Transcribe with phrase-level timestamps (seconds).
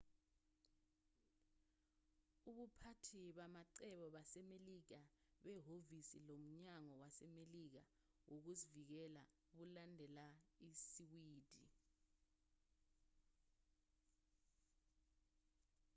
[2.49, 4.99] ubuphathi bamacebo basemelika
[5.43, 7.83] behhovisi lomnyango wasemelika
[8.29, 9.23] wokuzivikela
[9.55, 10.27] bulandelela
[10.69, 11.63] isiwidi